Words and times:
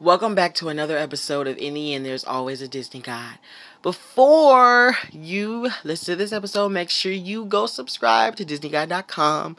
Welcome 0.00 0.36
back 0.36 0.54
to 0.54 0.68
another 0.68 0.96
episode 0.96 1.48
of 1.48 1.58
In 1.58 1.74
the 1.74 1.92
End 1.92 2.06
There's 2.06 2.22
Always 2.22 2.62
a 2.62 2.68
Disney 2.68 3.00
God. 3.00 3.34
Before 3.82 4.96
you 5.10 5.70
listen 5.82 6.12
to 6.12 6.16
this 6.16 6.32
episode, 6.32 6.68
make 6.68 6.88
sure 6.88 7.10
you 7.10 7.44
go 7.44 7.66
subscribe 7.66 8.36
to 8.36 8.44
DisneyGuide.com 8.44 9.56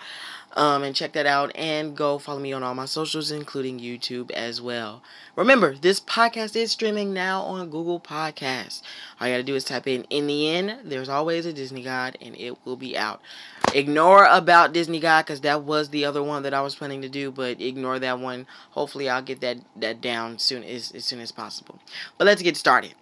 um, 0.54 0.84
and 0.84 0.96
check 0.96 1.12
that 1.12 1.26
out 1.26 1.52
and 1.56 1.94
go 1.94 2.20
follow 2.20 2.40
me 2.40 2.54
on 2.54 2.64
all 2.64 2.74
my 2.74 2.86
socials, 2.86 3.32
including 3.32 3.82
YouTube 3.82 4.32
as 4.32 4.62
well. 4.62 5.04
Remember, 5.36 5.76
this 5.76 6.00
podcast 6.00 6.56
is 6.56 6.72
streaming 6.72 7.14
now 7.14 7.42
on 7.42 7.70
Google 7.70 8.00
Podcasts. 8.00 8.82
All 9.20 9.28
you 9.28 9.34
gotta 9.34 9.44
do 9.44 9.56
is 9.56 9.66
type 9.66 9.88
in 9.88 10.06
In 10.10 10.28
the 10.28 10.48
End 10.48 10.78
There's 10.86 11.10
Always 11.10 11.46
a 11.48 11.52
Disney 11.52 11.84
God 11.84 12.18
and 12.22 12.34
it 12.38 12.56
will 12.64 12.78
be 12.78 12.98
out. 12.98 13.22
Ignore 13.74 14.26
about 14.26 14.74
Disney 14.74 15.00
guy 15.00 15.22
because 15.22 15.42
that 15.42 15.64
was 15.64 15.90
the 15.90 16.06
other 16.06 16.24
one 16.24 16.44
that 16.44 16.54
I 16.54 16.62
was 16.62 16.76
planning 16.76 17.02
to 17.02 17.10
do, 17.10 17.32
but 17.32 17.62
ignore 17.62 18.00
that 18.00 18.20
one. 18.20 18.48
Hopefully, 18.72 19.10
I'll 19.10 19.22
get 19.22 19.42
that 19.42 19.58
that 19.76 20.02
down 20.02 20.40
soon 20.40 20.64
as 20.64 20.92
as 20.92 21.06
soon 21.06 21.20
as 21.20 21.32
possible. 21.32 21.80
But 22.18 22.26
let's 22.26 22.42
get 22.42 22.58
started. 22.58 22.94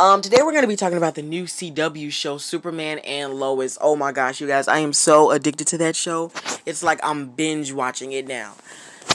Um, 0.00 0.20
today 0.20 0.38
we're 0.42 0.52
gonna 0.52 0.66
be 0.66 0.76
talking 0.76 0.98
about 0.98 1.14
the 1.14 1.22
new 1.22 1.44
CW 1.44 2.10
show, 2.10 2.36
Superman 2.36 2.98
and 2.98 3.34
Lois. 3.34 3.78
Oh 3.80 3.94
my 3.94 4.10
gosh, 4.10 4.40
you 4.40 4.46
guys, 4.46 4.66
I 4.66 4.78
am 4.78 4.92
so 4.92 5.30
addicted 5.30 5.68
to 5.68 5.78
that 5.78 5.94
show. 5.94 6.32
It's 6.66 6.82
like 6.82 6.98
I'm 7.02 7.28
binge 7.28 7.72
watching 7.72 8.12
it 8.12 8.26
now. 8.26 8.54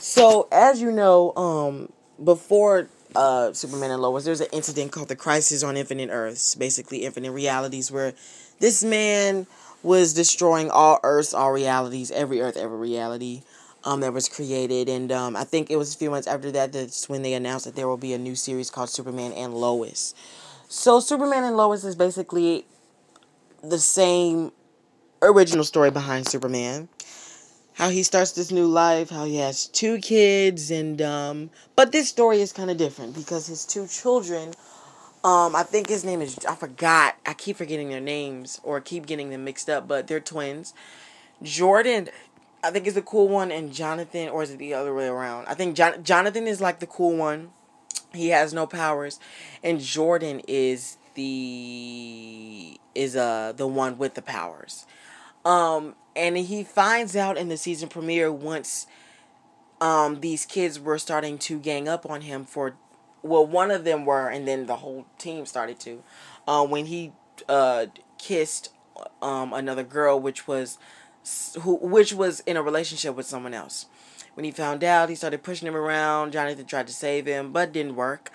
So 0.02 0.48
as 0.52 0.82
you 0.82 0.92
know, 0.92 1.36
um, 1.36 1.92
before 2.24 2.88
uh 3.16 3.52
Superman 3.54 3.92
and 3.92 4.02
Lois, 4.02 4.24
there's 4.24 4.42
an 4.42 4.48
incident 4.54 4.92
called 4.92 5.10
the 5.10 5.16
Crisis 5.16 5.64
on 5.64 5.76
Infinite 5.76 6.10
Earths, 6.12 6.56
basically 6.56 7.06
infinite 7.06 7.32
realities, 7.32 7.92
where 7.92 8.14
this 8.60 8.84
man 8.84 9.48
was 9.84 10.14
destroying 10.14 10.70
all 10.70 11.00
Earths, 11.04 11.34
all 11.34 11.52
realities, 11.52 12.12
every 12.12 12.42
Earth, 12.42 12.58
every 12.58 12.78
reality. 12.78 13.44
Um, 13.86 14.02
that 14.02 14.12
was 14.12 14.28
created, 14.28 14.90
and 14.90 15.10
um, 15.10 15.38
I 15.38 15.46
think 15.46 15.72
it 15.72 15.78
was 15.78 15.96
a 15.96 15.98
few 15.98 16.10
months 16.10 16.28
after 16.28 16.52
that 16.52 16.74
that's 16.74 17.08
when 17.08 17.22
they 17.22 17.34
announced 17.34 17.64
that 17.64 17.78
there 17.78 17.88
will 17.88 17.96
be 17.96 18.12
a 18.12 18.18
new 18.18 18.36
series 18.36 18.70
called 18.70 18.90
Superman 18.90 19.32
and 19.32 19.54
Lois. 19.54 20.14
So 20.68 21.00
Superman 21.00 21.46
and 21.46 21.56
Lois 21.56 21.86
is 21.86 21.96
basically 21.96 22.66
the 23.64 23.80
same 23.80 24.52
original 25.22 25.64
story 25.64 25.92
behind 25.92 26.28
Superman. 26.28 26.90
How 27.74 27.90
he 27.90 28.04
starts 28.04 28.34
this 28.34 28.52
new 28.52 28.66
life, 28.66 29.10
how 29.10 29.24
he 29.24 29.38
has 29.38 29.68
two 29.68 30.00
kids, 30.00 30.70
and 30.70 31.02
um, 31.02 31.50
but 31.76 31.94
this 31.94 32.10
story 32.10 32.42
is 32.42 32.52
kind 32.52 32.70
of 32.70 32.76
different 32.78 33.16
because 33.16 33.48
his 33.48 33.66
two 33.66 33.88
children 33.88 34.54
um, 35.24 35.54
I 35.56 35.64
think 35.64 35.90
his 35.90 36.06
name 36.06 36.22
is 36.22 36.40
I 36.46 36.56
forgot. 36.56 37.18
I 37.26 37.34
keep 37.34 37.58
forgetting 37.58 37.90
their 37.90 38.00
names 38.00 38.62
or 38.64 38.80
keep 38.80 39.06
getting 39.06 39.30
them 39.30 39.44
mixed 39.44 39.70
up, 39.70 39.88
but 39.88 40.08
they're 40.08 40.22
twins. 40.22 40.74
Jordan, 41.44 42.10
I 42.64 42.72
think 42.72 42.88
is 42.88 42.94
the 42.94 43.02
cool 43.02 43.28
one, 43.28 43.52
and 43.52 43.74
Jonathan, 43.74 44.30
or 44.30 44.44
is 44.44 44.52
it 44.52 44.60
the 44.60 44.74
other 44.74 44.94
way 44.94 45.08
around? 45.08 45.48
I 45.48 45.56
think 45.56 45.76
John, 45.76 46.04
Jonathan 46.04 46.48
is 46.48 46.62
like 46.62 46.80
the 46.80 46.88
cool 46.88 47.18
one. 47.18 47.52
He 48.14 48.30
has 48.30 48.54
no 48.54 48.66
powers, 48.66 49.20
and 49.62 49.82
Jordan 49.82 50.42
is 50.48 50.98
the 51.16 52.80
is 52.96 53.16
uh 53.16 53.54
the 53.56 53.68
one 53.68 53.98
with 53.98 54.14
the 54.14 54.22
powers. 54.22 54.86
Um, 55.44 55.96
and 56.16 56.38
he 56.38 56.64
finds 56.64 57.16
out 57.16 57.38
in 57.38 57.50
the 57.50 57.58
season 57.58 57.90
premiere 57.90 58.32
once 58.32 58.88
um 59.82 60.22
these 60.22 60.46
kids 60.46 60.80
were 60.80 60.98
starting 60.98 61.38
to 61.40 61.60
gang 61.60 61.90
up 61.90 62.10
on 62.10 62.22
him 62.22 62.46
for 62.46 62.76
well, 63.22 63.46
one 63.46 63.72
of 63.72 63.84
them 63.84 64.06
were, 64.06 64.30
and 64.30 64.48
then 64.48 64.66
the 64.66 64.78
whole 64.78 65.06
team 65.18 65.46
started 65.46 65.80
to. 65.82 66.04
Uh, 66.48 66.66
when 66.66 66.86
he 66.86 67.14
uh, 67.48 67.88
kissed 68.18 68.70
um, 69.22 69.54
another 69.54 69.84
girl, 69.84 70.20
which 70.20 70.48
was 70.48 70.78
who, 71.62 71.76
which 71.76 72.14
was 72.14 72.40
in 72.42 72.58
a 72.58 72.64
relationship 72.64 73.16
with 73.16 73.26
someone 73.26 73.54
else. 73.54 73.86
When 74.36 74.46
he 74.46 74.52
found 74.52 74.84
out, 74.84 75.10
he 75.10 75.16
started 75.16 75.44
pushing 75.44 75.68
him 75.68 75.76
around. 75.76 76.32
Jonathan 76.32 76.66
tried 76.66 76.88
to 76.88 76.94
save 76.94 77.26
him, 77.26 77.52
but 77.52 77.74
didn't 77.74 77.96
work, 77.96 78.32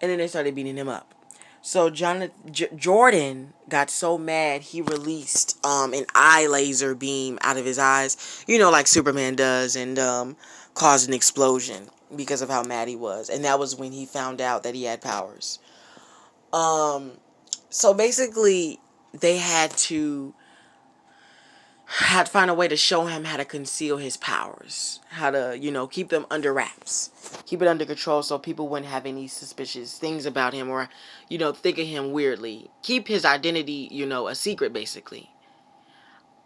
and 0.00 0.10
then 0.10 0.18
they 0.18 0.26
started 0.26 0.54
beating 0.54 0.76
him 0.76 0.88
up. 0.88 1.14
So 1.62 1.88
Jonathan 1.88 2.32
J- 2.52 2.68
Jordan 2.76 3.54
got 3.70 3.88
so 3.88 4.18
mad 4.18 4.60
he 4.60 4.82
released 4.82 5.64
um, 5.64 5.94
an 5.94 6.04
eye 6.14 6.46
laser 6.46 6.94
beam 6.94 7.38
out 7.40 7.56
of 7.56 7.64
his 7.64 7.78
eyes, 7.78 8.44
you 8.46 8.58
know, 8.58 8.70
like 8.70 8.86
Superman 8.86 9.34
does, 9.34 9.74
and 9.74 9.98
um, 9.98 10.36
caused 10.74 11.08
an 11.08 11.14
explosion 11.14 11.88
because 12.14 12.42
of 12.42 12.48
how 12.48 12.62
mad 12.62 12.88
he 12.88 12.96
was. 12.96 13.28
And 13.28 13.44
that 13.44 13.58
was 13.58 13.76
when 13.76 13.92
he 13.92 14.06
found 14.06 14.40
out 14.40 14.62
that 14.62 14.74
he 14.74 14.84
had 14.84 15.00
powers. 15.00 15.58
Um 16.52 17.12
so 17.70 17.92
basically 17.92 18.78
they 19.12 19.38
had 19.38 19.70
to 19.72 20.34
had 21.86 22.26
to 22.26 22.32
find 22.32 22.50
a 22.50 22.54
way 22.54 22.66
to 22.66 22.76
show 22.76 23.06
him 23.06 23.24
how 23.24 23.36
to 23.36 23.44
conceal 23.44 23.98
his 23.98 24.16
powers, 24.16 25.00
how 25.10 25.30
to, 25.30 25.56
you 25.58 25.70
know, 25.70 25.86
keep 25.86 26.08
them 26.08 26.26
under 26.30 26.52
wraps, 26.52 27.10
keep 27.46 27.60
it 27.60 27.68
under 27.68 27.84
control 27.84 28.22
so 28.22 28.38
people 28.38 28.68
wouldn't 28.68 28.90
have 28.90 29.06
any 29.06 29.28
suspicious 29.28 29.98
things 29.98 30.26
about 30.26 30.54
him 30.54 30.70
or, 30.70 30.88
you 31.28 31.38
know, 31.38 31.52
think 31.52 31.78
of 31.78 31.86
him 31.86 32.12
weirdly. 32.12 32.70
Keep 32.82 33.08
his 33.08 33.24
identity, 33.24 33.88
you 33.90 34.06
know, 34.06 34.28
a 34.28 34.34
secret 34.34 34.72
basically. 34.72 35.30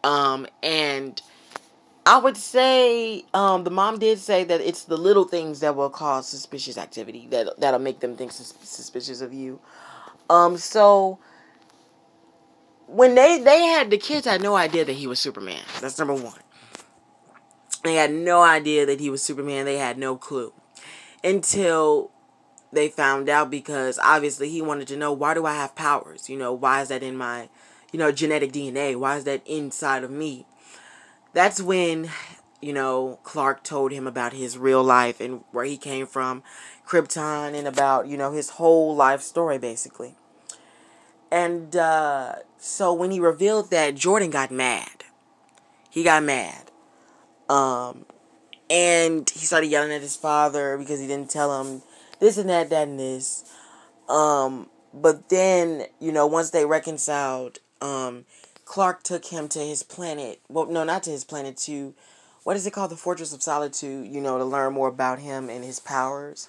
Um, 0.05 0.47
and 0.63 1.21
I 2.09 2.17
would 2.17 2.39
say 2.39 3.23
um, 3.35 3.65
the 3.65 3.71
mom 3.71 3.99
did 3.99 4.19
say 4.19 4.43
that 4.43 4.63
it's 4.63 4.85
the 4.85 4.97
little 4.97 5.25
things 5.25 5.61
that 5.61 5.77
will 5.77 5.91
cause 5.91 6.27
suspicious 6.27 6.79
activity 6.79 7.29
that 7.29 7.61
that'll 7.61 7.81
make 7.81 8.01
them 8.01 8.17
think 8.17 8.33
sus- 8.33 8.55
suspicious 8.63 9.21
of 9.21 9.35
you. 9.35 9.61
Um, 10.31 10.57
so 10.57 11.19
when 12.87 13.15
they 13.15 13.39
they 13.43 13.61
had 13.65 13.91
the 13.91 13.99
kids 13.99 14.27
I 14.27 14.33
had 14.33 14.43
no 14.43 14.57
idea 14.57 14.87
that 14.87 14.95
he 14.95 15.07
was 15.07 15.21
Superman. 15.21 15.61
That's 15.83 15.99
number 15.99 16.15
one. 16.15 16.41
They 17.85 17.97
had 17.97 18.11
no 18.11 18.41
idea 18.41 18.87
that 18.87 19.01
he 19.01 19.11
was 19.11 19.23
Superman. 19.23 19.67
They 19.67 19.77
had 19.77 19.99
no 19.99 20.17
clue 20.17 20.55
until 21.23 22.11
they 22.73 22.89
found 22.89 23.29
out 23.29 23.51
because 23.51 23.99
obviously 24.03 24.49
he 24.49 24.63
wanted 24.63 24.89
to 24.89 24.97
know 24.97 25.13
why 25.13 25.35
do 25.35 25.45
I 25.45 25.57
have 25.57 25.75
powers? 25.75 26.31
You 26.31 26.39
know, 26.39 26.55
why 26.55 26.81
is 26.81 26.89
that 26.89 27.03
in 27.03 27.19
my, 27.19 27.51
you 27.93 27.99
know, 27.99 28.13
genetic 28.13 28.51
DNA? 28.51 28.97
Why 28.97 29.19
is 29.19 29.25
that 29.25 29.47
inside 29.47 30.05
of 30.05 30.11
me? 30.11 30.47
That's 31.33 31.61
when 31.61 32.11
you 32.61 32.73
know 32.73 33.19
Clark 33.23 33.63
told 33.63 33.93
him 33.93 34.07
about 34.07 34.33
his 34.33 34.59
real 34.59 34.83
life 34.83 35.21
and 35.21 35.43
where 35.53 35.65
he 35.65 35.77
came 35.77 36.07
from, 36.07 36.43
Krypton, 36.87 37.55
and 37.55 37.67
about 37.67 38.07
you 38.09 38.17
know 38.17 38.33
his 38.33 38.51
whole 38.51 38.95
life 38.95 39.23
story 39.23 39.59
basically. 39.59 40.15
And 41.31 41.77
uh, 41.77 42.37
so 42.57 42.93
when 42.93 43.11
he 43.11 43.21
revealed 43.21 43.71
that, 43.71 43.95
Jordan 43.95 44.31
got 44.31 44.51
mad. 44.51 45.05
He 45.91 46.03
got 46.03 46.23
mad. 46.23 46.71
Um, 47.49 48.07
and 48.71 49.29
he 49.31 49.47
started 49.47 49.69
yelling 49.69 49.93
at 49.93 50.01
his 50.01 50.17
father 50.17 50.77
because 50.79 51.01
he 51.01 51.07
didn't 51.07 51.31
tell 51.31 51.63
him 51.63 51.83
this 52.21 52.39
and 52.39 52.49
that, 52.49 52.71
that 52.71 52.89
and 52.89 52.99
this. 52.99 53.45
Um, 54.09 54.69
but 54.93 55.29
then, 55.29 55.85
you 56.01 56.13
know, 56.13 56.27
once 56.27 56.51
they 56.51 56.65
reconciled, 56.65 57.59
um, 57.81 58.25
Clark 58.69 59.03
took 59.03 59.25
him 59.25 59.49
to 59.49 59.61
his 59.61 59.83
planet. 59.83 60.41
Well, 60.47 60.67
no, 60.67 60.85
not 60.85 61.03
to 61.05 61.11
his 61.11 61.25
planet. 61.25 61.57
To 61.57 61.95
what 62.45 62.55
is 62.55 62.67
it 62.67 62.75
called? 62.75 62.91
The 62.91 62.97
Fortress 62.97 63.33
of 63.33 63.43
Solitude. 63.43 64.07
You 64.07 64.21
know, 64.21 64.37
to 64.37 64.45
learn 64.45 64.75
more 64.75 64.89
about 64.89 65.21
him 65.21 65.49
and 65.49 65.65
his 65.65 65.81
powers. 65.81 66.49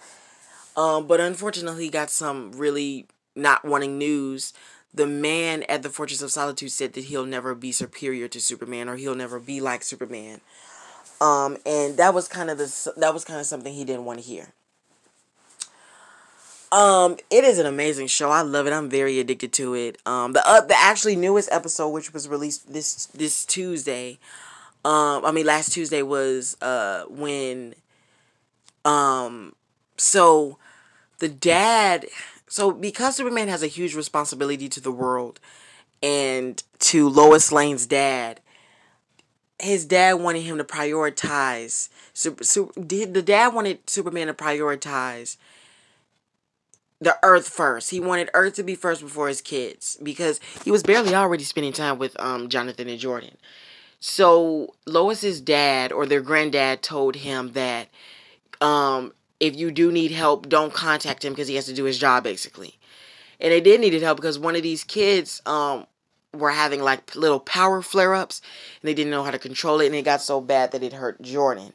Um, 0.76 1.08
but 1.08 1.22
unfortunately, 1.22 1.86
he 1.86 1.90
got 1.90 2.10
some 2.10 2.52
really 2.52 3.08
not 3.38 3.64
wanting 3.64 3.98
news. 3.98 4.52
The 4.94 5.08
man 5.08 5.64
at 5.70 5.82
the 5.82 5.90
Fortress 5.90 6.22
of 6.22 6.30
Solitude 6.30 6.72
said 6.72 6.92
that 6.94 7.06
he'll 7.06 7.26
never 7.26 7.56
be 7.56 7.72
superior 7.72 8.28
to 8.28 8.42
Superman, 8.42 8.90
or 8.90 8.98
he'll 8.98 9.16
never 9.16 9.40
be 9.40 9.62
like 9.62 9.82
Superman. 9.82 10.42
Um, 11.22 11.56
and 11.66 11.96
that 11.96 12.14
was 12.14 12.28
kind 12.28 12.50
of 12.50 12.58
the 12.58 12.94
that 12.98 13.14
was 13.14 13.24
kind 13.24 13.40
of 13.40 13.46
something 13.46 13.74
he 13.74 13.86
didn't 13.86 14.04
want 14.04 14.20
to 14.20 14.26
hear. 14.26 14.50
Um, 16.72 17.18
it 17.32 17.44
is 17.44 17.58
an 17.58 17.66
amazing 17.66 18.08
show. 18.08 18.30
I 18.30 18.42
love 18.42 18.68
it. 18.68 18.74
I'm 18.74 18.90
very 18.90 19.20
addicted 19.20 19.52
to 19.54 19.74
it. 19.74 19.98
Um, 20.06 20.34
the 20.34 20.48
uh, 20.48 20.62
the 20.62 20.76
actually 20.78 21.16
newest 21.16 21.52
episode, 21.52 21.90
which 21.90 22.14
was 22.14 22.28
released 22.28 22.72
this 22.72 23.08
this 23.08 23.44
Tuesday, 23.46 24.20
um, 24.86 25.26
I 25.26 25.32
mean 25.32 25.46
last 25.46 25.72
Tuesday 25.72 26.04
was 26.04 26.56
uh 26.62 27.06
when, 27.10 27.74
um, 28.86 29.56
so 29.98 30.60
the 31.18 31.28
dad, 31.28 32.06
so 32.48 32.72
because 32.72 33.16
Superman 33.16 33.48
has 33.48 33.64
a 33.64 33.68
huge 33.68 33.96
responsibility 33.96 34.70
to 34.70 34.80
the 34.80 34.92
world, 34.92 35.40
and 36.04 36.62
to 36.80 37.10
Lois 37.10 37.52
Lane's 37.52 37.88
dad, 37.88 38.42
his 39.58 39.86
dad 39.86 40.14
wanted 40.14 40.42
him 40.42 40.60
to 40.60 40.64
prioritize. 40.64 41.90
Super, 42.14 42.44
super, 42.44 42.80
the 42.80 43.24
dad 43.24 43.56
wanted 43.56 43.90
Superman 43.90 44.28
to 44.28 44.36
prioritize 44.36 45.38
the 47.02 47.18
earth 47.24 47.48
first. 47.48 47.92
He 47.92 48.00
wanted 48.00 48.30
earth 48.34 48.56
to 48.56 48.64
be 48.64 48.76
first 48.76 49.02
before 49.02 49.28
his 49.28 49.42
kids 49.42 49.98
because 50.04 50.40
he 50.64 50.72
was 50.72 50.84
barely 50.84 51.16
already 51.16 51.44
spending 51.44 51.74
time 51.74 51.98
with 51.98 52.20
um 52.20 52.50
Jonathan 52.50 52.90
and 52.90 53.00
Jordan. 53.00 53.38
So 54.00 54.74
Lois's 54.86 55.42
dad 55.42 55.92
or 55.92 56.06
their 56.06 56.22
granddad 56.22 56.82
told 56.82 57.18
him 57.18 57.54
that 57.54 57.90
um 58.62 59.14
if 59.40 59.56
you 59.56 59.72
do 59.72 59.92
need 59.92 60.12
help, 60.12 60.50
don't 60.50 60.74
contact 60.74 61.24
him 61.24 61.32
because 61.32 61.48
he 61.48 61.56
has 61.56 61.66
to 61.66 61.74
do 61.74 61.86
his 61.86 61.98
job 61.98 62.24
basically. 62.24 62.78
And 63.40 63.54
they 63.54 63.62
did 63.62 63.80
needed 63.80 64.02
help 64.02 64.18
because 64.18 64.38
one 64.38 64.56
of 64.56 64.64
these 64.64 64.84
kids 64.84 65.42
um 65.46 65.88
were 66.34 66.52
having 66.52 66.82
like 66.82 67.16
little 67.16 67.40
power 67.40 67.82
flare 67.82 68.14
ups 68.14 68.42
and 68.82 68.90
they 68.90 68.94
didn't 68.94 69.10
know 69.12 69.24
how 69.24 69.32
to 69.32 69.40
control 69.40 69.80
it 69.80 69.88
and 69.88 69.96
it 69.96 70.04
got 70.04 70.22
so 70.22 70.42
bad 70.42 70.72
that 70.74 70.84
it 70.84 70.94
hurt 70.94 71.22
Jordan. 71.22 71.74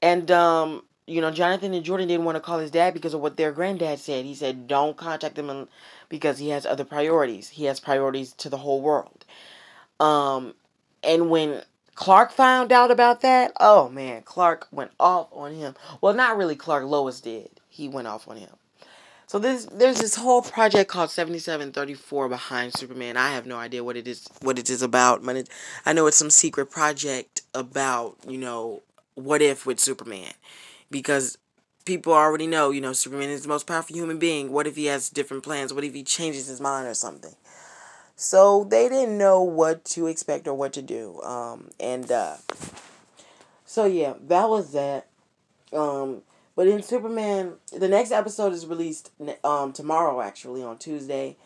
And 0.00 0.30
um 0.30 0.82
you 1.06 1.20
know, 1.20 1.30
Jonathan 1.30 1.72
and 1.72 1.84
Jordan 1.84 2.08
didn't 2.08 2.24
want 2.24 2.36
to 2.36 2.40
call 2.40 2.58
his 2.58 2.70
dad 2.70 2.94
because 2.94 3.14
of 3.14 3.20
what 3.20 3.36
their 3.36 3.52
granddad 3.52 3.98
said. 3.98 4.24
He 4.24 4.34
said, 4.34 4.66
don't 4.66 4.96
contact 4.96 5.38
him 5.38 5.68
because 6.08 6.38
he 6.38 6.48
has 6.50 6.66
other 6.66 6.84
priorities. 6.84 7.50
He 7.50 7.64
has 7.64 7.78
priorities 7.78 8.32
to 8.34 8.48
the 8.48 8.58
whole 8.58 8.80
world. 8.80 9.24
Um, 10.00 10.54
and 11.04 11.30
when 11.30 11.62
Clark 11.94 12.32
found 12.32 12.72
out 12.72 12.90
about 12.90 13.20
that, 13.20 13.52
oh 13.60 13.88
man, 13.88 14.22
Clark 14.22 14.68
went 14.70 14.90
off 14.98 15.28
on 15.32 15.54
him. 15.54 15.74
Well, 16.00 16.12
not 16.12 16.36
really 16.36 16.56
Clark, 16.56 16.84
Lois 16.84 17.20
did. 17.20 17.50
He 17.68 17.88
went 17.88 18.08
off 18.08 18.28
on 18.28 18.36
him. 18.36 18.50
So 19.28 19.40
there's 19.40 19.66
there's 19.66 19.98
this 19.98 20.14
whole 20.14 20.40
project 20.40 20.88
called 20.88 21.10
7734 21.10 22.28
behind 22.28 22.74
Superman. 22.74 23.16
I 23.16 23.30
have 23.30 23.44
no 23.44 23.56
idea 23.56 23.82
what 23.82 23.96
it 23.96 24.06
is 24.06 24.26
what 24.40 24.58
it 24.58 24.70
is 24.70 24.82
about, 24.82 25.24
but 25.24 25.36
it, 25.36 25.48
I 25.84 25.92
know 25.92 26.06
it's 26.06 26.16
some 26.16 26.30
secret 26.30 26.70
project 26.70 27.42
about, 27.52 28.16
you 28.28 28.38
know, 28.38 28.82
what 29.14 29.42
if 29.42 29.66
with 29.66 29.80
Superman. 29.80 30.32
Because 30.90 31.38
people 31.84 32.12
already 32.12 32.46
know, 32.46 32.70
you 32.70 32.80
know, 32.80 32.92
Superman 32.92 33.30
is 33.30 33.42
the 33.42 33.48
most 33.48 33.66
powerful 33.66 33.96
human 33.96 34.18
being. 34.18 34.52
What 34.52 34.66
if 34.66 34.76
he 34.76 34.86
has 34.86 35.08
different 35.08 35.42
plans? 35.42 35.72
What 35.72 35.84
if 35.84 35.94
he 35.94 36.02
changes 36.02 36.46
his 36.46 36.60
mind 36.60 36.86
or 36.88 36.94
something? 36.94 37.34
So 38.16 38.64
they 38.64 38.88
didn't 38.88 39.18
know 39.18 39.42
what 39.42 39.84
to 39.86 40.06
expect 40.06 40.48
or 40.48 40.54
what 40.54 40.72
to 40.74 40.82
do. 40.82 41.20
Um, 41.22 41.70
and 41.78 42.10
uh, 42.10 42.36
so 43.64 43.84
yeah, 43.84 44.14
that 44.28 44.48
was 44.48 44.72
that. 44.72 45.06
Um, 45.72 46.22
but 46.54 46.66
in 46.66 46.82
Superman, 46.82 47.54
the 47.76 47.88
next 47.88 48.12
episode 48.12 48.52
is 48.54 48.66
released 48.66 49.10
um 49.44 49.72
tomorrow 49.72 50.20
actually 50.20 50.62
on 50.62 50.78
Tuesday. 50.78 51.36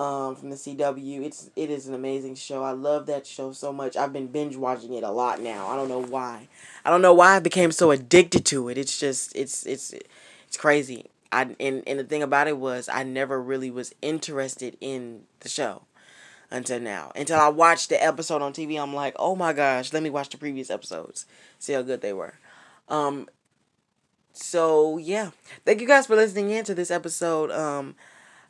Um, 0.00 0.34
from 0.34 0.48
the 0.48 0.56
CW. 0.56 1.22
It's 1.26 1.50
it 1.56 1.68
is 1.68 1.86
an 1.86 1.92
amazing 1.92 2.34
show. 2.34 2.62
I 2.62 2.70
love 2.70 3.04
that 3.04 3.26
show 3.26 3.52
so 3.52 3.70
much. 3.70 3.98
I've 3.98 4.14
been 4.14 4.28
binge 4.28 4.56
watching 4.56 4.94
it 4.94 5.04
a 5.04 5.10
lot 5.10 5.42
now. 5.42 5.66
I 5.66 5.76
don't 5.76 5.90
know 5.90 6.02
why. 6.02 6.48
I 6.86 6.90
don't 6.90 7.02
know 7.02 7.12
why 7.12 7.36
I 7.36 7.38
became 7.40 7.70
so 7.70 7.90
addicted 7.90 8.46
to 8.46 8.70
it. 8.70 8.78
It's 8.78 8.98
just 8.98 9.36
it's 9.36 9.66
it's 9.66 9.92
it's 9.92 10.56
crazy. 10.56 11.10
I 11.30 11.54
and, 11.60 11.82
and 11.86 11.98
the 11.98 12.04
thing 12.04 12.22
about 12.22 12.48
it 12.48 12.56
was 12.56 12.88
I 12.88 13.02
never 13.02 13.42
really 13.42 13.70
was 13.70 13.94
interested 14.00 14.78
in 14.80 15.24
the 15.40 15.50
show 15.50 15.82
until 16.50 16.80
now. 16.80 17.12
Until 17.14 17.38
I 17.38 17.48
watched 17.48 17.90
the 17.90 18.02
episode 18.02 18.40
on 18.40 18.54
TV, 18.54 18.82
I'm 18.82 18.94
like, 18.94 19.14
oh 19.18 19.36
my 19.36 19.52
gosh, 19.52 19.92
let 19.92 20.02
me 20.02 20.08
watch 20.08 20.30
the 20.30 20.38
previous 20.38 20.70
episodes. 20.70 21.26
See 21.58 21.74
how 21.74 21.82
good 21.82 22.00
they 22.00 22.14
were. 22.14 22.38
Um, 22.88 23.28
so 24.32 24.96
yeah 24.96 25.30
thank 25.64 25.80
you 25.80 25.86
guys 25.86 26.06
for 26.06 26.14
listening 26.16 26.50
in 26.50 26.64
to 26.64 26.72
this 26.74 26.90
episode 26.90 27.50
um 27.50 27.96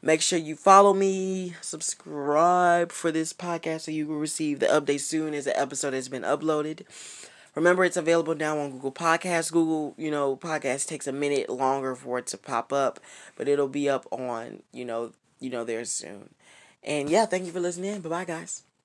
make 0.02 0.22
sure 0.22 0.38
you 0.38 0.56
follow 0.56 0.94
me 0.94 1.54
subscribe 1.60 2.92
for 2.92 3.12
this 3.12 3.32
podcast 3.32 3.82
so 3.82 3.90
you 3.90 4.06
will 4.06 4.16
receive 4.18 4.60
the 4.60 4.66
update 4.66 5.00
soon 5.00 5.34
as 5.34 5.44
the 5.44 5.58
episode 5.58 5.92
has 5.92 6.08
been 6.08 6.22
uploaded. 6.22 6.82
Remember 7.54 7.84
it's 7.84 7.96
available 7.96 8.34
now 8.34 8.58
on 8.58 8.70
google 8.70 8.92
Podcasts. 8.92 9.52
google 9.52 9.94
you 9.98 10.10
know 10.10 10.36
podcast 10.36 10.86
takes 10.86 11.06
a 11.06 11.12
minute 11.12 11.50
longer 11.50 11.94
for 11.94 12.18
it 12.18 12.26
to 12.28 12.38
pop 12.38 12.72
up 12.72 13.00
but 13.36 13.48
it'll 13.48 13.68
be 13.68 13.88
up 13.88 14.06
on 14.12 14.62
you 14.72 14.84
know 14.84 15.12
you 15.40 15.50
know 15.50 15.64
there 15.64 15.84
soon. 15.84 16.30
And 16.82 17.10
yeah 17.10 17.26
thank 17.26 17.46
you 17.46 17.52
for 17.52 17.60
listening. 17.60 18.00
Bye 18.00 18.08
bye 18.08 18.24
guys 18.24 18.62